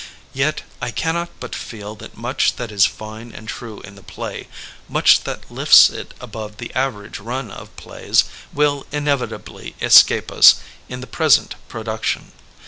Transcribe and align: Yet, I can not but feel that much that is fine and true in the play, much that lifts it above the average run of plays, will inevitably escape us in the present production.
Yet, 0.33 0.63
I 0.81 0.89
can 0.89 1.13
not 1.13 1.29
but 1.39 1.53
feel 1.55 1.93
that 1.97 2.17
much 2.17 2.55
that 2.55 2.71
is 2.71 2.87
fine 2.87 3.31
and 3.31 3.47
true 3.47 3.81
in 3.81 3.93
the 3.93 4.01
play, 4.01 4.47
much 4.89 5.25
that 5.25 5.51
lifts 5.51 5.91
it 5.91 6.15
above 6.19 6.57
the 6.57 6.73
average 6.73 7.19
run 7.19 7.51
of 7.51 7.75
plays, 7.77 8.23
will 8.51 8.87
inevitably 8.91 9.75
escape 9.79 10.31
us 10.31 10.55
in 10.89 11.01
the 11.01 11.05
present 11.05 11.53
production. 11.67 12.31